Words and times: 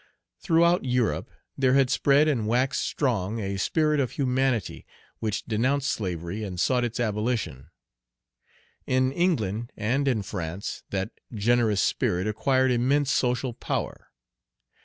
Throughout 0.39 0.83
Europe 0.83 1.29
there 1.55 1.73
had 1.75 1.91
spread 1.91 2.27
and 2.27 2.47
waxed 2.47 2.81
strong 2.81 3.37
a 3.37 3.57
spirit 3.57 3.99
of 3.99 4.09
humanity, 4.13 4.83
which 5.19 5.43
denounced 5.45 5.91
slavery 5.91 6.43
and 6.43 6.59
sought 6.59 6.83
its 6.83 6.99
abolition. 6.99 7.69
In 8.87 9.11
England 9.11 9.71
and 9.77 10.07
in 10.07 10.23
France 10.23 10.81
that 10.89 11.11
generous 11.31 11.83
spirit 11.83 12.25
acquired 12.25 12.71
immense 12.71 13.11
social 13.11 13.53
power. 13.53 14.09